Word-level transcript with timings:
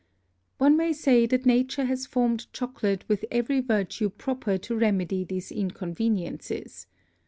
One 0.57 0.75
may 0.77 0.93
say 0.93 1.27
that 1.27 1.45
Nature 1.45 1.85
has 1.85 2.07
formed 2.07 2.51
Chocolate 2.53 3.05
with 3.07 3.23
every 3.29 3.59
Vertue 3.61 4.09
proper 4.09 4.57
to 4.57 4.75
remedy 4.75 5.23
these 5.23 5.51
Inconveniences. 5.51 6.87